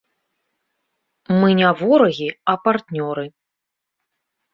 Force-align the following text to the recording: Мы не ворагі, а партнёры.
Мы 1.43 1.47
не 1.59 1.67
ворагі, 1.81 2.29
а 2.53 2.55
партнёры. 2.69 3.27